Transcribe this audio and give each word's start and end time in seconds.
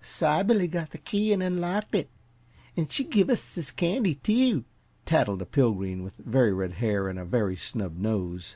"Sybilly 0.00 0.68
got 0.68 0.90
the 0.92 0.98
key 0.98 1.32
an' 1.32 1.42
unlocked 1.42 1.92
it, 1.96 2.08
an' 2.76 2.86
she 2.86 3.02
give 3.02 3.28
us 3.28 3.56
this 3.56 3.72
candy, 3.72 4.14
too!" 4.14 4.62
tattled 5.04 5.42
a 5.42 5.44
Pilgreen 5.44 6.04
with 6.04 6.14
very 6.18 6.52
red 6.52 6.74
hair 6.74 7.08
and 7.08 7.18
a 7.18 7.24
very 7.24 7.56
snub 7.56 7.96
nose. 7.98 8.54